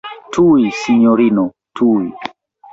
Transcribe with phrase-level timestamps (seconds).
[0.37, 1.45] Tuj, sinjorino,
[1.81, 2.11] tuj.